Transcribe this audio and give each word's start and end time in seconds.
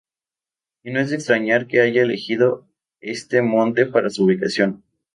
Y 0.81 0.89
no 0.89 0.99
es 0.99 1.11
de 1.11 1.15
extrañar 1.17 1.67
que 1.67 1.79
haya 1.79 2.01
elegido 2.01 2.65
este 3.01 3.43
monte 3.43 3.85
para 3.85 4.09
su 4.09 4.23
ubicación. 4.25 4.83